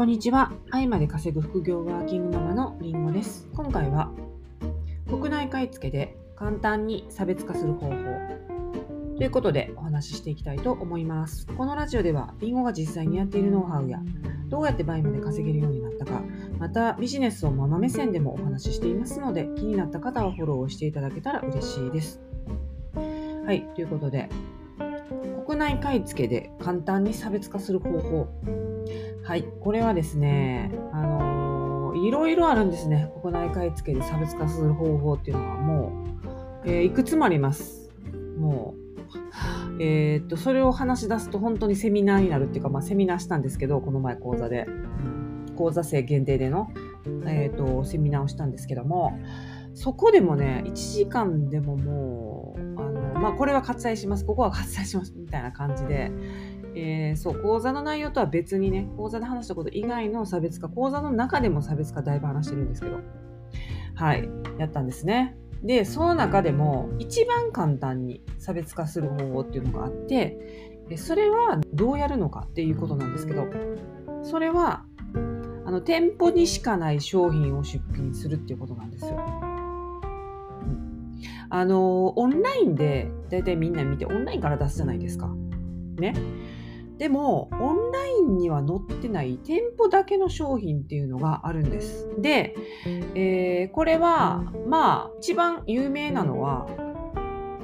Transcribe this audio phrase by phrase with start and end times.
[0.00, 0.50] こんにちは。
[0.70, 3.46] 愛まで稼ぐ副業ワーキングママのりんごです。
[3.54, 4.10] 今回は
[5.06, 7.96] 国内買い付けで簡単に差別化する方法
[9.18, 11.46] ということでお話ししていきたいと思います。
[11.48, 14.00] このラジオではりんごが実際にやっているノウハウや
[14.48, 16.22] どうやって倍まで稼げるようになったか、
[16.58, 22.22] またビジネスをママ目線でもお話ししていますので、気になった方はフォローをしていただけたら嬉しいです。
[23.44, 24.30] はい、ということで、
[25.46, 28.28] 国内買い付けで簡単に差別化する方法
[29.30, 33.12] はい、これはですね、あのー、いろいろあるんですね。
[33.22, 36.04] 国内買い付けで差別化する方法っていうのはも
[36.64, 37.92] う、えー、いくつもあります。
[38.40, 38.74] も
[39.78, 44.66] う、えー、っと、それを話し出すと本当にセミナーになるっていうか、まあ、セミナーしたんですけど、この前講座で、
[45.54, 46.72] 講座生限定での、
[47.24, 49.16] えー、っと、セミナーをしたんですけども、
[49.74, 56.10] そこでもね、1時間でももう、あの、まあ、これは割愛します、ここは割愛します、みたいな感じで、
[56.74, 63.00] えー、そう講座の内容とは別にね講座で話したこと以外の差別化講座の中でも差別化だいぶ話してるんですけど
[63.94, 73.46] はいやったんですねでその中でも一番簡単に差別化する方法っていうのがあってそれはどうやるのかっていうことなんですけど
[74.22, 74.84] それは
[75.64, 79.16] あの店舗にしかない商品を出品するっていうことなんですよ。
[81.52, 85.28] あのオンラインで大体みんな見てオンラインから出すじゃないですか。
[85.96, 86.14] ね。
[87.00, 92.06] でも、オンラインには載ってない店舗だけの商品っていうのがあるんです。
[92.18, 92.54] で、
[93.14, 96.66] えー、これは、まあ、一番有名なのは、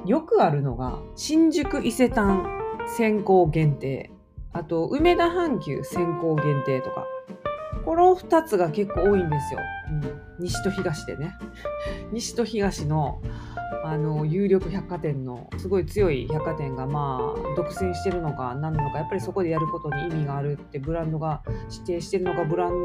[0.07, 2.47] よくあるのが、新宿伊勢丹
[2.87, 4.11] 先行限定、
[4.55, 7.05] あと、梅田阪急先行限定とか、
[7.85, 9.61] この2つが結構多いんですよ。
[10.39, 11.37] うん、西と東でね。
[12.11, 13.21] 西と東の
[13.85, 22.85] あの有力百貨店のすごい強い百貨店がまあ独占してるのか何なのかやっぱりそこでやることに意味があるってブランドが指定してるのかブラン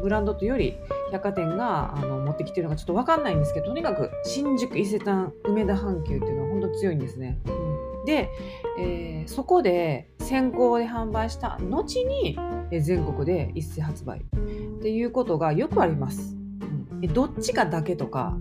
[0.00, 0.78] ブランドというより
[1.10, 7.38] 百貨店があの持ってきてるのかちょっと分かんないんですけどとにかく新宿伊勢丹梅田阪急っていうのは本当強いんですね。
[7.46, 8.30] うん、で、
[8.78, 12.38] えー、そこで先行で販売した後に
[12.80, 16.36] 全国で一斉発売っていうことがよくあります。
[16.90, 18.38] うん、どっちかだけとか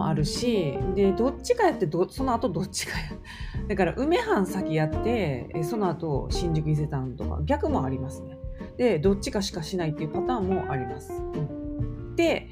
[0.00, 3.04] もあるしでどっちかやってどその後どっちかや
[3.68, 8.38] だから梅藩先やってその後新宿伊勢丹とか逆もありますね。
[8.78, 11.12] でどっちかしかしないっていうパターンもあります、
[12.16, 12.48] で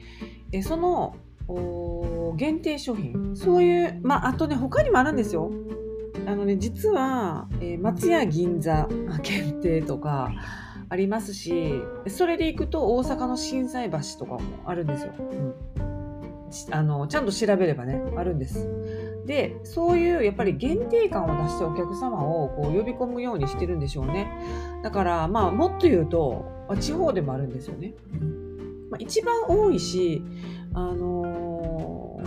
[0.62, 1.14] その
[2.36, 5.50] 限定商品そういうまああとね他にもあるんですよ。
[6.26, 8.88] あのね実は、えー、松屋銀座
[9.22, 10.32] 限定とか
[10.90, 11.72] ありますし
[12.08, 15.87] それで行くと大阪の心斎橋とかもあるんですよ、うん。
[16.70, 18.68] あのちゃんと調べればねあるんです。
[19.26, 24.30] でそういうやっぱり限定感を出してお客様をこう呼び込むようにしてるんでしょうね。
[24.82, 26.46] だからまあもっと言うと
[26.80, 27.94] 地方でもあるんですよね。
[28.90, 30.22] まあ、一番多いし、
[30.72, 32.20] あの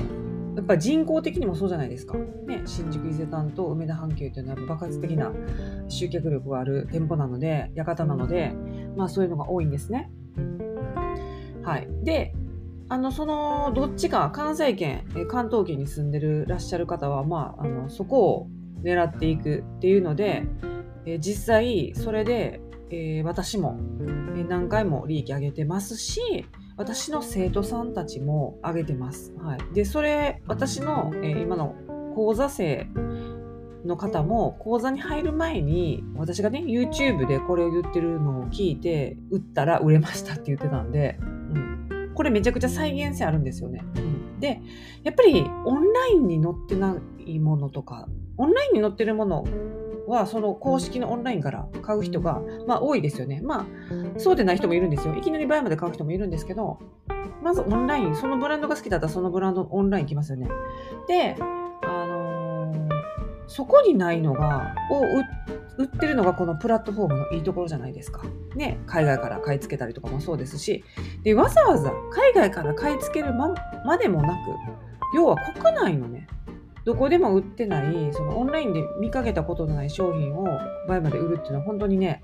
[0.53, 2.17] ー、やっぱ人口的にもそうじゃないですか。
[2.17, 5.31] ね、新宿伊勢丹と梅田阪急というのは爆発的な
[5.87, 8.53] 集客力がある店舗なので、館なので、
[8.95, 10.11] まあそういうのが多いんですね。
[11.63, 11.87] はい。
[12.03, 12.35] で、
[12.91, 18.47] あのそのどっちか関西圏関東圏に住んでるらっしゃる方は、まあ、あのそこを
[18.84, 20.44] 狙っていくっていうので、
[21.06, 22.59] え実際それで、
[22.90, 23.79] えー、私も
[24.50, 29.34] 何回も利益上げてますし私の生徒さんたちも上げてます。
[29.38, 31.75] はい、でそれ私の、え、今の
[32.13, 32.90] 講座生
[33.85, 41.18] の方も講座に入る前に私がね YouTube でこれを言ってるのを聞いて売ったら売れましたって言ってたんで
[42.21, 43.83] これめちゃくちゃ再現性あるんですよね。
[43.95, 44.61] うん、で
[45.01, 46.95] やっぱりオンラインに載ってな
[47.25, 49.43] いものとかオンラインに載ってるもの
[50.07, 53.41] はその公式のオンラインから買う人が、まあ、多いですよね。
[53.41, 53.65] まあ
[54.19, 55.15] そうでない人もいるんですよ。
[55.15, 56.77] いきなり倍まで買う人もいるんですけど
[57.41, 60.47] まずオンラインそのブランドが好きだったらそのブランドオンライン行きますよね。
[61.07, 61.35] で
[63.53, 65.03] そこにないのが、を
[65.78, 68.22] 売ってるのがこのプラットフォームのいいところじゃないですか。
[68.55, 70.85] ね、海外から買い付けたりとかもそうですし、
[71.23, 73.53] で、わざわざ海外から買い付けるま
[73.85, 74.37] までもなく、
[75.14, 76.28] 要は国内のね、
[76.85, 80.47] どこでも売ってない、そのオンラインで見かけたことのない商品を
[80.87, 82.23] 倍まで売るっていうのは本当にね、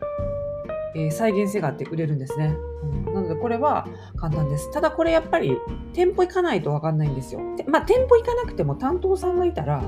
[0.95, 3.13] えー、再現性があって売れるんですね、うん。
[3.13, 3.85] なのでこれは
[4.15, 4.71] 簡単です。
[4.71, 5.57] ただこれやっぱり
[5.93, 7.41] 店舗行かないとわかんないんですよ。
[7.67, 9.83] まあ店舗行かなくても担当さんがいたら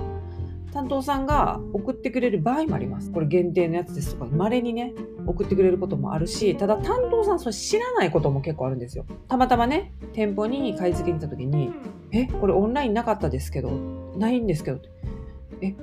[0.72, 3.12] 担当さんが送ってくれる場合もあります。
[3.12, 4.94] これ限定のやつですとか、稀にね、
[5.26, 9.06] 送ってくれることもあるし、ただ担当さんそれ知らないことも結構あるんですよ。
[9.28, 11.72] たまたまね、店舗に買い付けに行った時に、
[12.12, 13.72] え、これオンラインなかったですけど、
[14.18, 14.80] ないんですけど、
[15.62, 15.76] え、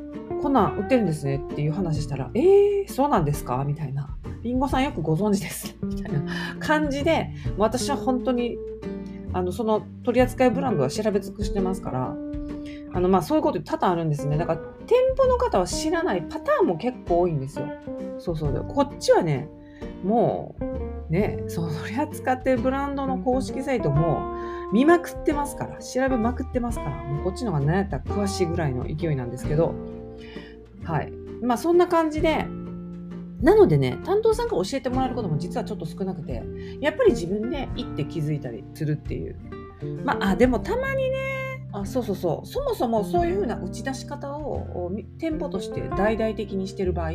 [0.42, 3.64] こんなん売ってるんですねっていう話したら、えー、そうなんですか？
[3.66, 4.16] みたいな。
[4.42, 5.76] いリンゴさんよくご存知です。
[5.82, 6.22] みたいな
[6.60, 8.56] 感じで、私は本当に、
[9.32, 12.16] あの、その取扱いブランドは調べ尽くしてますから、
[12.92, 14.36] あの、まあ、そういうこと多々あるんですね。
[14.38, 17.66] だから、店舗の方は知らないパターンも結構多いんですよ。
[18.18, 18.64] そうそう。
[18.68, 19.48] こっちはね、
[20.04, 20.54] も
[21.10, 29.74] う、ね、その取り扱ってるブランドの公式サイトも見まくってますから、調べまくってますから、もうこっちの方が何やったら詳しいぐらいの勢いなんですけど、
[30.84, 31.12] はい。
[31.42, 32.46] まあそんな感じで、
[33.40, 36.42] なのでね、担当さんが教えてもらえることも実はちょっと少なくて、
[36.80, 39.36] やっぱり自分で行って気づいたりするっていう。
[40.04, 41.16] まあ、あでもたまにね、
[41.81, 47.11] あそうそうそう、そもそもそういうふうな打ち出し方を店舗として大々的にしてる場合、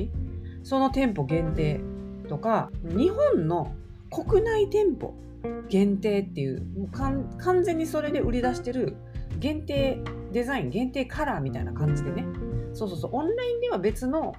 [0.64, 1.82] その店舗限定
[2.30, 3.74] とか、日本の
[4.12, 5.16] 国内店舗
[5.68, 8.98] 限定っていう、もう完全にそれで売り出してる
[9.40, 10.00] 限定
[10.32, 12.26] デザイン、限定カラーみたいな感じでね、
[12.74, 14.36] そうそうそう、オンラインでは別の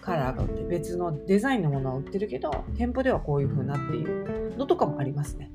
[0.00, 5.50] カラーが売って別のデザインのものは売ってるけど店舗ではこういう風なっていうのとかもありますね。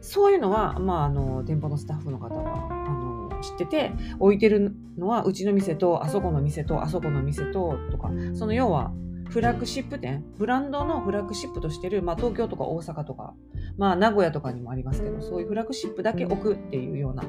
[0.00, 8.92] そういうのは、まあ、あの店舗のスタッフの方はあの知ってて置いてるのはうちの店とあそこの店とあそこの店ととかその要は
[9.30, 13.34] フラッグシップ店ブランドのフラッグシップとしてる、まあ、東京とか大阪とか、
[13.76, 17.24] まあ、名古屋とかにもありますけどそういうフラッグシップだけ置くっていうような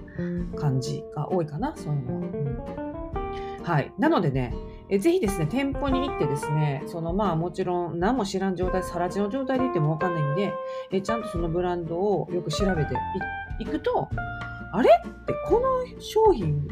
[0.58, 2.99] 感じが多いかなそういうのは。
[3.70, 4.54] はい、なのでね
[4.90, 10.52] えぜひですね、店舗に行ってですね、そのまあもちろん何も知らん状態、さら地の状態で行ってもわかんないんで、
[10.92, 12.96] えちゃんとそのブランドをよく調べて
[13.60, 14.10] いくと、
[14.74, 14.90] あれ？
[14.90, 16.68] ってこの商品、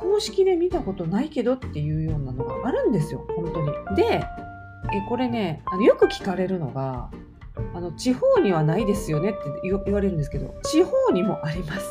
[0.00, 3.96] 公式で見たことないけどっていうようなのがあるんですよ、本当に。
[3.96, 4.24] で、え
[5.06, 7.10] これね、あのよく聞かれるのが、
[7.74, 11.86] あの地方にはないですよねって言われるんですけど、地方にもあります。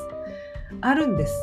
[0.81, 1.36] あるんです。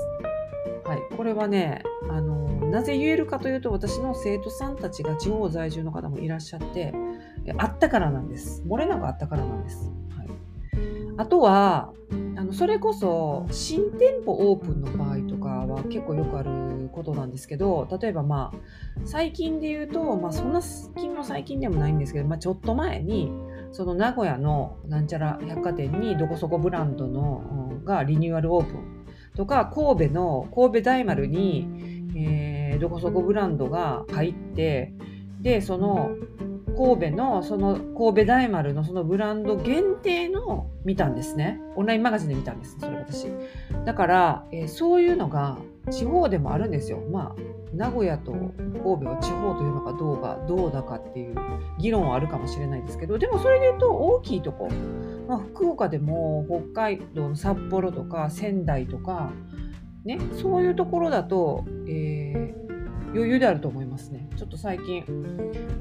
[0.84, 2.41] はい、これはねあの
[2.72, 6.94] なぜ言えるかというと私の生徒さんたちが地方在住の方もいらっしゃって
[7.58, 8.62] あったからなんです。
[8.66, 10.28] 漏れなくあったからなんです、はい、
[11.18, 11.92] あとは
[12.36, 18.58] あのそれこそ新店舗オープンの場合とかは結構よくあることなんですけど例えばまあ
[19.04, 23.30] 最近で言うと、まあ、そんな近の最近でもないんですけど、まあ、ちょっと前に
[23.72, 31.68] その名古屋のなんちゃら百貨店にどこそこブランドのがリニューアルオープンとか神戸の神戸大丸に、
[32.16, 32.51] えー、
[32.82, 34.92] どこそこブランドが入って
[35.40, 36.10] でその
[36.76, 43.26] 神戸のその神戸大丸のそのブランド限定の見たんですねオンラインマガジンで見たんですそれ私
[43.84, 45.58] だから、えー、そういうのが
[45.90, 47.42] 地方でもあるんですよまあ
[47.74, 51.34] 名古屋と神戸を地方というのかどうかどうだかっていう
[51.78, 54.68] 議論はあるかもしれないですけどでもそれで言うと大きいとこ
[55.28, 56.44] まあ、福岡でも
[56.74, 59.32] 北海道の札幌とか仙台とか、
[60.04, 62.61] ね、そういうところだと、えー、
[63.14, 64.28] 余裕であると思いますね。
[64.36, 65.04] ちょっと最近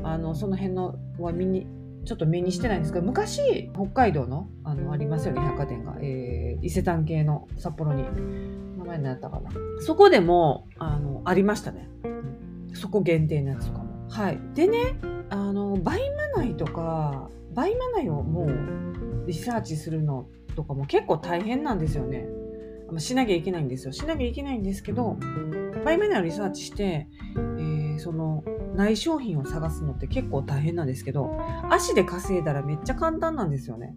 [0.04, 1.68] あのその辺のは見に
[2.06, 8.04] ちょっと目にしてないんですけど昔北海道のあのありますよね百貨店が、えー、伊勢丹系の札幌に
[8.78, 9.52] 名前になったかな
[9.82, 11.88] そこでもあのありましたね、
[12.74, 14.96] そこ限定のやつとかもはいでね
[15.30, 22.28] あの BUYMA 内とか BUYMA 内をもうリサーチするのとかも結構大変なんですよね。
[22.98, 23.94] しなきゃいけないんですよ。
[23.94, 25.18] しなきゃいけないんですけど、
[25.84, 28.44] BUYMA 内をリサーチして、えー、その、
[28.76, 31.38] ない商品を探すのって結構大変なんですけど、
[31.70, 33.96] 足で稼いだらめっちゃ簡単なんですよね。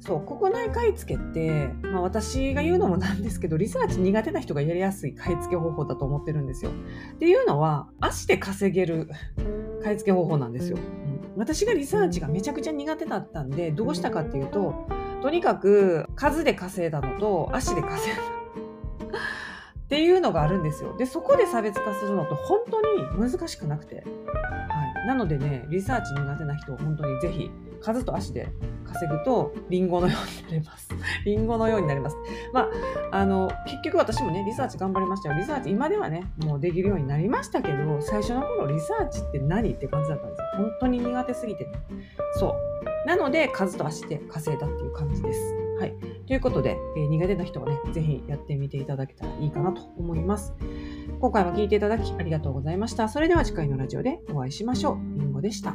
[0.00, 6.70] そう、国内買い付けって、まあ私が言うのもなんですけど、リサーチ苦手な人がやりやすい買い付け方法だと思ってるんですよ。
[7.14, 9.08] っていうのは、足で稼げる
[9.82, 10.78] 買い付け方法なんですよ。
[11.36, 14.86] 私がリサーチがめちゃくちゃ苦手だったんでどうしたかっていうと
[15.22, 18.22] とにかく数で稼いだのと足で稼いだ
[19.84, 20.96] っていうのがあるんですよ。
[20.96, 24.00] でそこで差別化するのと本当に難しくなくて、は
[25.04, 27.50] い、なのでねリサーチ苦手な人は本当にぜひ
[27.80, 28.48] 数と足で
[28.86, 30.88] 稼ぐとリンゴのようになります。
[31.26, 32.16] リンゴのようになります。
[32.52, 32.70] ま
[33.12, 35.34] あ、あの、結局私もね、リサーチ頑張りましたよ。
[35.34, 40.44] リサーチ今ではね、もうできるようになりましたけど、最初の頃リサーチって何って感じだったんですよ。
[40.56, 41.72] 本当に苦手すぎて、ね、
[42.38, 42.56] そ
[43.04, 43.06] う。
[43.06, 45.63] なので、数と足で稼いだっていう感じです。
[45.78, 45.94] はい。
[46.26, 50.54] ということで、えー、苦手な人はね、ぜひやってみていただけたらいいかなと思います。
[51.20, 53.08] 今回は聞いていただきありがとうございました。
[53.08, 55.18] それでは次回のラジオでお会いしましょう。
[55.18, 55.74] りんごでした。